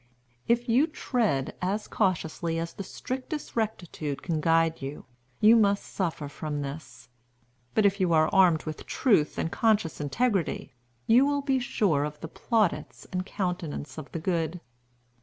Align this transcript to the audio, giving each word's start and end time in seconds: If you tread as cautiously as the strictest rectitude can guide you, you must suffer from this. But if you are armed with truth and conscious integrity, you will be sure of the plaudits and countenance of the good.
If 0.47 0.67
you 0.67 0.87
tread 0.87 1.55
as 1.61 1.87
cautiously 1.87 2.57
as 2.57 2.73
the 2.73 2.81
strictest 2.83 3.55
rectitude 3.55 4.23
can 4.23 4.41
guide 4.41 4.81
you, 4.81 5.05
you 5.39 5.55
must 5.55 5.85
suffer 5.85 6.27
from 6.27 6.63
this. 6.63 7.07
But 7.75 7.85
if 7.85 7.99
you 7.99 8.11
are 8.11 8.27
armed 8.33 8.63
with 8.63 8.87
truth 8.87 9.37
and 9.37 9.51
conscious 9.51 10.01
integrity, 10.01 10.73
you 11.05 11.23
will 11.27 11.43
be 11.43 11.59
sure 11.59 12.03
of 12.03 12.19
the 12.19 12.27
plaudits 12.27 13.05
and 13.11 13.27
countenance 13.27 13.99
of 13.99 14.11
the 14.11 14.17
good. 14.19 14.59